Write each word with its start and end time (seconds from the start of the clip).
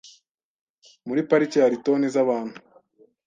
Muri 1.07 1.21
parike 1.29 1.57
hari 1.65 1.77
toni 1.85 2.07
zabantu. 2.15 2.57